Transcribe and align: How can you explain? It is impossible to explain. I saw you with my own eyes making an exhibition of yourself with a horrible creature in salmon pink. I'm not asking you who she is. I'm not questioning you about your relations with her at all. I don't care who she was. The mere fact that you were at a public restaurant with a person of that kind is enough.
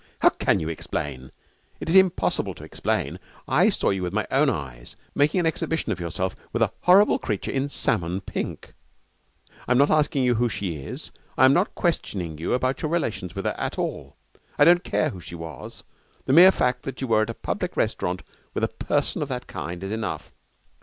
How 0.21 0.29
can 0.29 0.59
you 0.59 0.67
explain? 0.67 1.31
It 1.79 1.87
is 1.87 1.95
impossible 1.95 2.55
to 2.55 2.63
explain. 2.63 3.19
I 3.47 3.69
saw 3.69 3.91
you 3.91 4.01
with 4.01 4.13
my 4.13 4.25
own 4.31 4.49
eyes 4.49 4.95
making 5.13 5.39
an 5.39 5.45
exhibition 5.45 5.91
of 5.91 5.99
yourself 5.99 6.35
with 6.51 6.63
a 6.63 6.71
horrible 6.81 7.19
creature 7.19 7.51
in 7.51 7.69
salmon 7.69 8.19
pink. 8.19 8.73
I'm 9.67 9.77
not 9.77 9.91
asking 9.91 10.23
you 10.23 10.33
who 10.33 10.49
she 10.49 10.75
is. 10.77 11.11
I'm 11.37 11.53
not 11.53 11.75
questioning 11.75 12.39
you 12.39 12.53
about 12.53 12.81
your 12.81 12.89
relations 12.89 13.35
with 13.35 13.45
her 13.45 13.53
at 13.59 13.77
all. 13.77 14.15
I 14.57 14.65
don't 14.65 14.83
care 14.83 15.09
who 15.11 15.19
she 15.19 15.35
was. 15.35 15.83
The 16.25 16.33
mere 16.33 16.51
fact 16.51 16.81
that 16.81 16.99
you 16.99 17.05
were 17.05 17.21
at 17.21 17.29
a 17.29 17.35
public 17.35 17.77
restaurant 17.77 18.23
with 18.55 18.63
a 18.63 18.69
person 18.69 19.21
of 19.21 19.29
that 19.29 19.45
kind 19.45 19.83
is 19.83 19.91
enough. 19.91 20.33